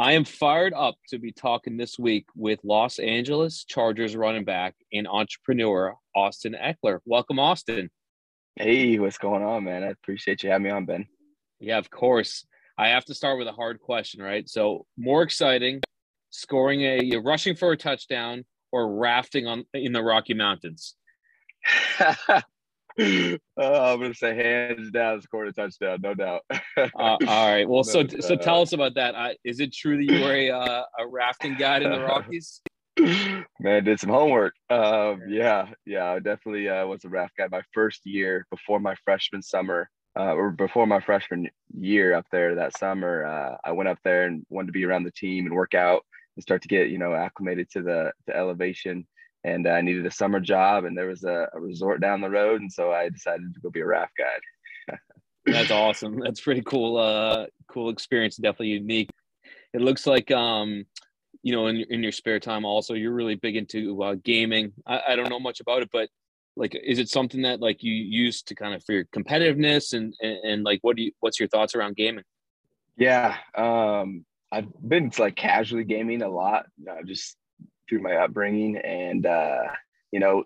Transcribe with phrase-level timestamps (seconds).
[0.00, 4.74] I am fired up to be talking this week with Los Angeles Chargers running back
[4.94, 7.00] and entrepreneur Austin Ekeler.
[7.04, 7.90] Welcome, Austin.
[8.56, 9.84] Hey, what's going on, man?
[9.84, 11.06] I appreciate you having me on, Ben.
[11.58, 12.46] Yeah, of course.
[12.78, 14.48] I have to start with a hard question, right?
[14.48, 15.82] So, more exciting,
[16.30, 20.94] scoring a rushing for a touchdown or rafting on in the Rocky Mountains?
[22.98, 26.42] oh, I'm gonna say hands down, scored a touchdown, no doubt.
[26.76, 27.16] uh, all
[27.50, 27.68] right.
[27.68, 29.14] Well, no, so so tell us about that.
[29.14, 32.60] Uh, is it true that you were a uh, a rafting guide in the Rockies?
[32.98, 34.54] Man, did some homework.
[34.68, 38.94] Um, yeah, yeah, I definitely uh, was a raft guy my first year before my
[39.04, 39.88] freshman summer.
[40.18, 41.48] Uh, or before my freshman
[41.78, 45.04] year up there that summer, uh, I went up there and wanted to be around
[45.04, 46.04] the team and work out
[46.36, 49.06] and start to get you know acclimated to the the elevation
[49.44, 52.60] and I needed a summer job, and there was a, a, resort down the road,
[52.60, 54.98] and so I decided to go be a raft guide.
[55.46, 56.20] That's awesome.
[56.20, 56.98] That's pretty cool.
[56.98, 58.36] Uh, cool experience.
[58.36, 59.10] Definitely unique.
[59.72, 60.84] It looks like um,
[61.42, 64.72] you know, in in your spare time, also you're really big into uh, gaming.
[64.86, 66.08] I, I don't know much about it, but
[66.56, 70.14] like, is it something that like you use to kind of for your competitiveness and
[70.20, 72.24] and, and like what do you what's your thoughts around gaming?
[72.96, 76.66] Yeah, um, I've been like casually gaming a lot.
[76.88, 77.36] Uh, just
[77.90, 78.78] through my upbringing.
[78.78, 79.64] And uh,
[80.10, 80.44] you know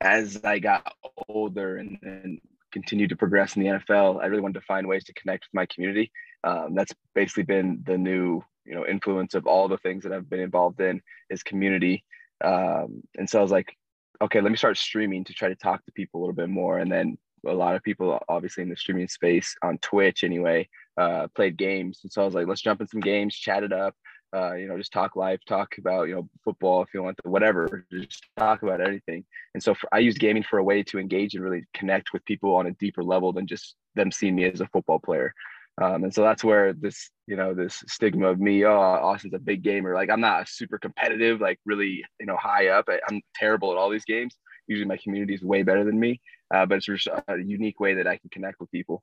[0.00, 0.92] as i got
[1.28, 2.40] older and, and
[2.72, 5.54] continued to progress in the nfl i really wanted to find ways to connect with
[5.54, 6.10] my community.
[6.42, 10.28] Um, that's basically been the new you know influence of all the things that i've
[10.28, 11.00] been involved in
[11.30, 12.04] is community.
[12.42, 13.76] Um, and so i was like
[14.20, 16.78] okay let me start streaming to try to talk to people a little bit more.
[16.78, 21.26] And then a lot of people obviously in the streaming space on twitch anyway uh,
[21.34, 22.00] played games.
[22.02, 23.94] And so i was like let's jump in some games chat it up
[24.34, 27.30] uh, you know, just talk life, talk about, you know, football if you want to,
[27.30, 29.24] whatever, just talk about anything.
[29.54, 32.24] And so for, I use gaming for a way to engage and really connect with
[32.24, 35.32] people on a deeper level than just them seeing me as a football player.
[35.80, 39.38] Um, and so that's where this, you know, this stigma of me, oh, Austin's a
[39.38, 39.94] big gamer.
[39.94, 42.86] Like I'm not super competitive, like really, you know, high up.
[42.88, 44.36] I, am terrible at all these games.
[44.66, 46.20] Usually my community is way better than me,
[46.54, 49.02] uh, but it's just a unique way that I can connect with people.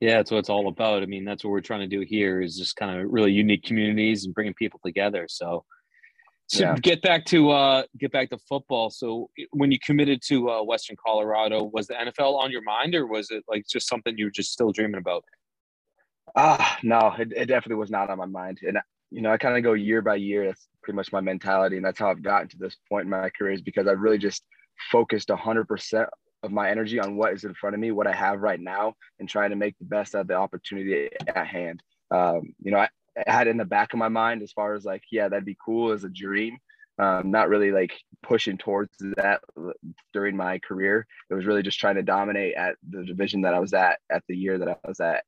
[0.00, 1.02] Yeah, that's what it's all about.
[1.02, 3.64] I mean, that's what we're trying to do here is just kind of really unique
[3.64, 5.26] communities and bringing people together.
[5.28, 5.64] So,
[6.48, 6.76] so yeah.
[6.76, 8.90] get back to uh, get back to football.
[8.90, 13.06] So, when you committed to uh, Western Colorado, was the NFL on your mind, or
[13.06, 15.24] was it like just something you were just still dreaming about?
[16.36, 18.60] Ah, no, it, it definitely was not on my mind.
[18.66, 18.78] And
[19.10, 20.46] you know, I kind of go year by year.
[20.46, 23.30] That's pretty much my mentality, and that's how I've gotten to this point in my
[23.30, 24.44] career is because I really just
[24.90, 26.06] focused 100%
[26.42, 28.94] of my energy on what is in front of me, what I have right now,
[29.18, 31.82] and trying to make the best of the opportunity at hand.
[32.10, 32.88] Um, you know, I,
[33.26, 35.56] I, had in the back of my mind as far as like, yeah, that'd be
[35.64, 36.58] cool as a dream.
[36.98, 37.92] Um, not really like
[38.22, 39.40] pushing towards that
[40.12, 41.06] during my career.
[41.30, 44.22] It was really just trying to dominate at the division that I was at at
[44.28, 45.24] the year that I was at,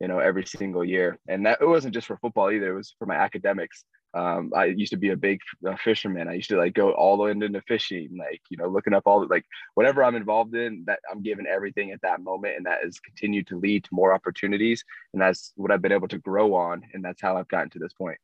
[0.00, 1.18] you know, every single year.
[1.28, 2.72] And that it wasn't just for football either.
[2.72, 6.28] It was for my academics um, I used to be a big uh, fisherman.
[6.28, 9.02] I used to like go all the way into fishing, like you know, looking up
[9.06, 9.44] all the, like
[9.74, 10.84] whatever I'm involved in.
[10.86, 14.14] That I'm giving everything at that moment, and that has continued to lead to more
[14.14, 17.70] opportunities, and that's what I've been able to grow on, and that's how I've gotten
[17.70, 18.18] to this point.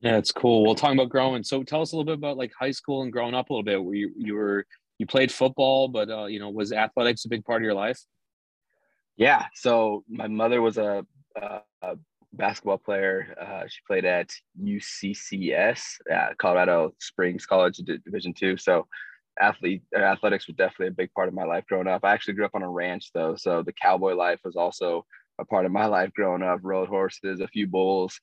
[0.00, 0.64] Yeah, it's cool.
[0.64, 3.12] Well, talking about growing, so tell us a little bit about like high school and
[3.12, 3.82] growing up a little bit.
[3.82, 4.66] Where you you were
[4.98, 8.00] you played football, but uh, you know, was athletics a big part of your life?
[9.16, 9.46] Yeah.
[9.54, 11.04] So my mother was a,
[11.36, 11.96] a, a
[12.32, 13.34] basketball player.
[13.40, 14.30] Uh, she played at
[14.62, 15.82] UCCS,
[16.12, 18.56] uh, Colorado Springs College, Division two.
[18.56, 18.86] So,
[19.40, 22.04] athlete uh, athletics was definitely a big part of my life growing up.
[22.04, 25.04] I actually grew up on a ranch though, so the cowboy life was also
[25.40, 26.60] a part of my life growing up.
[26.62, 28.20] Rode horses, a few bulls,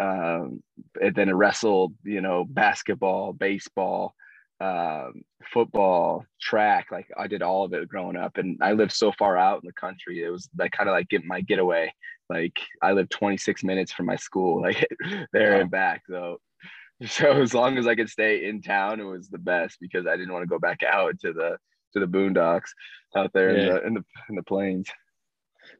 [0.00, 0.62] um,
[1.00, 1.94] and then wrestled.
[2.04, 4.14] You know, basketball, baseball
[4.60, 5.22] um,
[5.52, 6.88] football, track.
[6.90, 9.66] Like I did all of it growing up, and I lived so far out in
[9.66, 10.22] the country.
[10.22, 11.92] It was like kind of like get my getaway.
[12.28, 14.86] Like I lived 26 minutes from my school, like
[15.32, 15.60] there wow.
[15.60, 16.02] and back.
[16.08, 16.38] So,
[17.06, 20.16] so as long as I could stay in town, it was the best because I
[20.16, 21.58] didn't want to go back out to the
[21.92, 22.70] to the boondocks
[23.16, 23.62] out there yeah.
[23.62, 24.88] in the in the in the plains.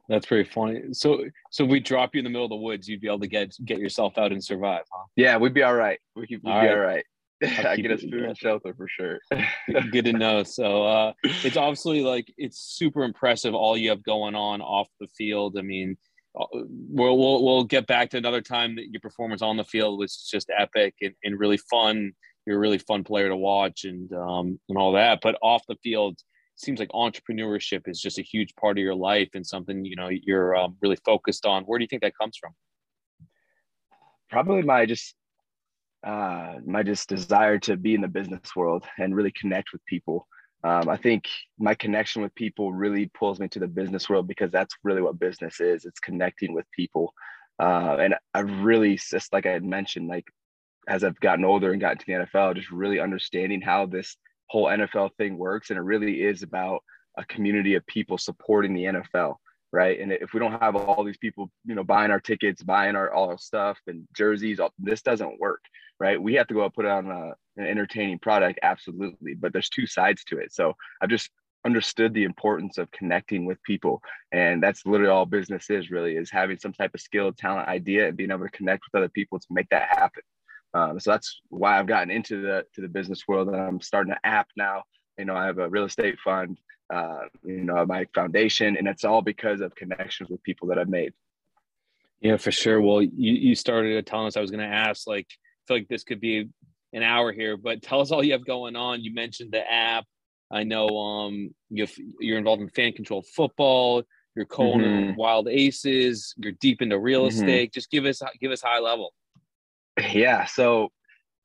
[0.08, 0.80] That's pretty funny.
[0.92, 3.26] So, so we drop you in the middle of the woods, you'd be able to
[3.26, 5.04] get get yourself out and survive, huh?
[5.16, 5.98] Yeah, we'd be all right.
[6.14, 6.70] We all be right.
[6.70, 7.04] all right.
[7.66, 9.20] I get us food and shelter for sure.
[9.90, 10.42] Good to know.
[10.42, 15.08] So uh, it's obviously like it's super impressive all you have going on off the
[15.08, 15.56] field.
[15.58, 15.96] I mean,
[16.38, 19.98] uh, we'll we'll, we'll get back to another time that your performance on the field
[19.98, 22.12] was just epic and, and really fun.
[22.46, 25.20] You're a really fun player to watch and um, and all that.
[25.22, 26.18] But off the field,
[26.56, 30.08] seems like entrepreneurship is just a huge part of your life and something you know
[30.08, 31.64] you're um, really focused on.
[31.64, 32.52] Where do you think that comes from?
[34.30, 35.14] Probably my just
[36.04, 40.26] uh, my just desire to be in the business world and really connect with people.
[40.62, 41.28] Um, I think
[41.58, 45.18] my connection with people really pulls me to the business world because that's really what
[45.18, 45.84] business is.
[45.84, 47.12] It's connecting with people.
[47.58, 50.26] Uh, and I've really just like I had mentioned, like
[50.88, 54.16] as I've gotten older and gotten to the NFL, just really understanding how this
[54.48, 55.70] whole NFL thing works.
[55.70, 56.82] And it really is about
[57.16, 59.36] a community of people supporting the NFL.
[59.74, 59.98] Right.
[59.98, 63.12] And if we don't have all these people, you know, buying our tickets, buying our
[63.12, 65.62] all our stuff and jerseys, all, this doesn't work.
[65.98, 66.22] Right.
[66.22, 68.60] We have to go out put on a, an entertaining product.
[68.62, 69.34] Absolutely.
[69.34, 70.52] But there's two sides to it.
[70.52, 71.28] So I've just
[71.64, 74.00] understood the importance of connecting with people
[74.32, 78.06] and that's literally all business is really is having some type of skill talent idea
[78.06, 80.22] and being able to connect with other people to make that happen
[80.74, 84.12] um, so that's why i've gotten into the to the business world and i'm starting
[84.12, 84.82] an app now
[85.18, 86.58] you know i have a real estate fund
[86.92, 90.88] uh, you know my foundation and it's all because of connections with people that i've
[90.88, 91.12] made
[92.20, 95.26] yeah for sure well you, you started telling us i was going to ask like
[95.30, 96.48] i feel like this could be
[96.92, 100.04] an hour here but tell us all you have going on you mentioned the app
[100.54, 104.02] I know um, you are involved in fan controlled football.
[104.36, 105.16] You're co-owner mm-hmm.
[105.16, 106.34] Wild Aces.
[106.36, 107.36] You're deep into real mm-hmm.
[107.36, 107.72] estate.
[107.72, 109.12] Just give us give us high level.
[110.12, 110.44] Yeah.
[110.44, 110.90] So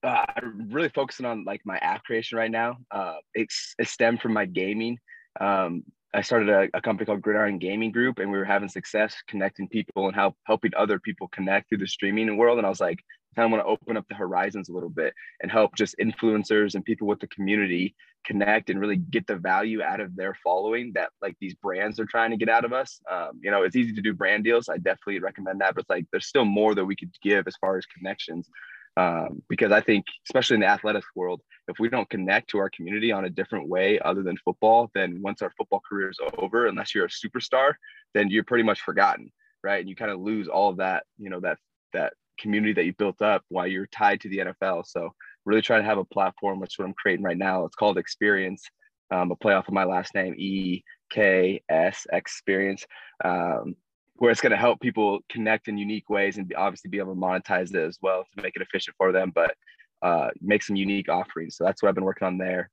[0.03, 2.77] uh, I'm really focusing on like my app creation right now.
[2.91, 4.97] Uh, it's it stemmed from my gaming.
[5.39, 9.15] Um, I started a, a, company called Gridiron Gaming Group, and we were having success
[9.27, 12.57] connecting people and help helping other people connect through the streaming world.
[12.57, 12.99] And I was like,
[13.35, 16.75] kind of want to open up the horizons a little bit and help just influencers
[16.75, 20.91] and people with the community connect and really get the value out of their following
[20.93, 22.99] that like these brands are trying to get out of us.
[23.09, 24.67] Um, you know, it's easy to do brand deals.
[24.67, 27.77] I definitely recommend that, but like there's still more that we could give as far
[27.77, 28.49] as connections.
[28.97, 32.69] Um, because I think, especially in the athletics world, if we don't connect to our
[32.69, 36.67] community on a different way other than football, then once our football career is over,
[36.67, 37.73] unless you're a superstar,
[38.13, 39.31] then you're pretty much forgotten,
[39.63, 39.79] right?
[39.79, 41.57] And you kind of lose all of that, you know, that
[41.93, 44.85] that community that you built up while you're tied to the NFL.
[44.87, 45.13] So
[45.45, 47.65] really trying to have a platform, which is what I'm creating right now.
[47.65, 48.63] It's called Eksperience,
[49.11, 52.85] um, a play off of my last name, E K S Experience,
[53.23, 53.75] um,
[54.19, 57.19] where it's going to help people connect in unique ways and obviously be able to
[57.19, 59.55] monetize it as well to make it efficient for them, but
[60.01, 61.55] uh, make some unique offerings.
[61.55, 62.69] So that's what I've been working on there.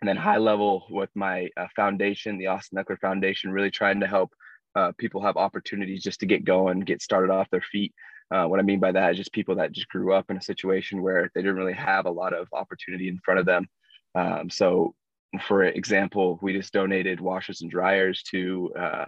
[0.00, 4.06] And then high level with my uh, foundation, the Austin Ekeler Foundation, really trying to
[4.06, 4.32] help
[4.74, 7.94] uh, people have opportunities just to get going, get started off their feet.
[8.32, 10.42] Uh, what I mean by that is just people that just grew up in a
[10.42, 13.68] situation where they didn't really have a lot of opportunity in front of them.
[14.14, 14.94] Um, so,
[15.40, 19.06] for example, we just donated washers and dryers to uh,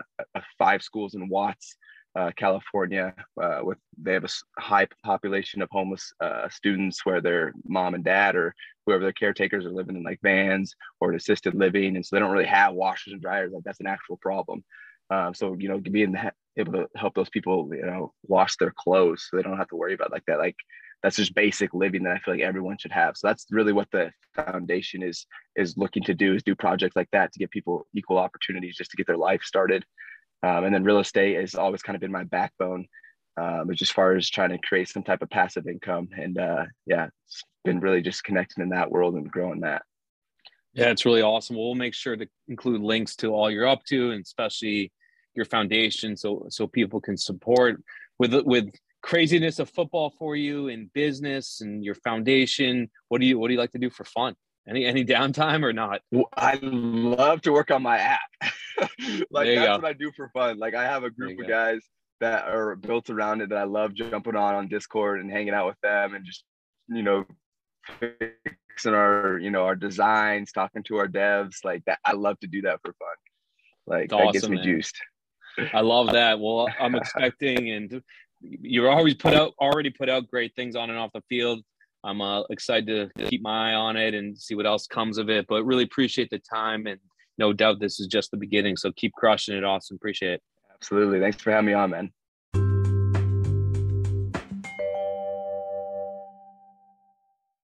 [0.58, 1.76] five schools in Watts,
[2.16, 3.14] uh, California.
[3.40, 8.04] Uh, with they have a high population of homeless uh, students where their mom and
[8.04, 8.54] dad or
[8.86, 12.32] whoever their caretakers are living in like vans or assisted living, and so they don't
[12.32, 13.52] really have washers and dryers.
[13.52, 14.64] Like that's an actual problem.
[15.10, 16.16] Um, so you know, being
[16.56, 19.76] able to help those people, you know, wash their clothes so they don't have to
[19.76, 20.38] worry about like that.
[20.38, 20.56] Like
[21.04, 23.14] that's just basic living that I feel like everyone should have.
[23.14, 27.10] So that's really what the foundation is is looking to do is do projects like
[27.12, 29.84] that to give people equal opportunities just to get their life started.
[30.42, 32.86] Um, and then real estate has always kind of been my backbone,
[33.36, 36.08] um, as far as trying to create some type of passive income.
[36.16, 39.82] And uh, yeah, it's been really just connecting in that world and growing that.
[40.72, 41.56] Yeah, it's really awesome.
[41.56, 44.90] We'll make sure to include links to all you're up to, and especially
[45.34, 47.82] your foundation, so so people can support
[48.18, 48.70] with with
[49.04, 52.90] craziness of football for you in business and your foundation.
[53.08, 54.34] What do you what do you like to do for fun?
[54.66, 56.00] Any any downtime or not?
[56.36, 58.20] I love to work on my app.
[59.30, 59.76] like that's go.
[59.76, 60.58] what I do for fun.
[60.58, 61.52] Like I have a group of go.
[61.52, 61.80] guys
[62.20, 65.66] that are built around it that I love jumping on on Discord and hanging out
[65.66, 66.44] with them and just
[66.88, 67.26] you know
[68.00, 71.98] fixing our you know our designs, talking to our devs like that.
[72.06, 73.16] I love to do that for fun.
[73.86, 74.64] Like that gets me man.
[74.64, 74.96] juiced.
[75.74, 76.40] I love that.
[76.40, 78.02] Well, I'm expecting, and
[78.44, 81.62] you're always put out already put out great things on and off the field.
[82.04, 85.30] I'm uh, excited to keep my eye on it and see what else comes of
[85.30, 85.46] it.
[85.48, 87.00] But really appreciate the time, and
[87.38, 88.76] no doubt this is just the beginning.
[88.76, 89.96] So keep crushing it, Austin.
[89.96, 90.42] Appreciate it.
[90.74, 91.20] Absolutely.
[91.20, 92.12] Thanks for having me on, man.